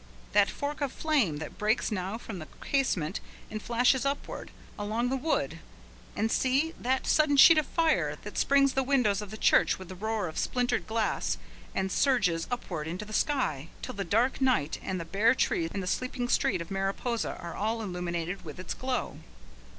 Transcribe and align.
that 0.31 0.49
fork 0.49 0.81
of 0.81 0.91
flame 0.91 1.37
that 1.37 1.59
breaks 1.59 1.91
now 1.91 2.17
from 2.17 2.39
the 2.39 2.47
casement 2.59 3.19
and 3.51 3.61
flashes 3.61 4.03
upward, 4.03 4.49
along 4.79 5.09
the 5.09 5.15
wood 5.15 5.59
and 6.15 6.31
see 6.31 6.73
that 6.79 7.05
sudden 7.05 7.37
sheet 7.37 7.59
of 7.59 7.67
fire 7.67 8.17
that 8.23 8.35
springs 8.35 8.73
the 8.73 8.81
windows 8.81 9.21
of 9.21 9.29
the 9.29 9.37
church 9.37 9.77
with 9.77 9.89
the 9.89 9.95
roar 9.95 10.27
of 10.27 10.39
splintered 10.39 10.87
glass 10.87 11.37
and 11.75 11.91
surges 11.91 12.47
upward 12.49 12.87
into 12.87 13.05
the 13.05 13.13
sky, 13.13 13.67
till 13.83 13.93
the 13.93 14.03
dark 14.03 14.41
night 14.41 14.79
and 14.81 14.99
the 14.99 15.05
bare 15.05 15.35
trees 15.35 15.69
and 15.71 15.87
sleeping 15.87 16.27
street 16.27 16.61
of 16.61 16.71
Mariposa 16.71 17.37
are 17.39 17.55
all 17.55 17.83
illumined 17.83 18.41
with 18.41 18.59
its 18.59 18.73
glow! 18.73 19.19